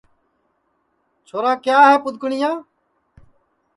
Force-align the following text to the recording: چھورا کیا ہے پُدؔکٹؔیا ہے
چھورا 1.27 1.51
کیا 1.63 1.77
ہے 1.89 1.95
پُدؔکٹؔیا 2.03 2.49
ہے 2.53 2.59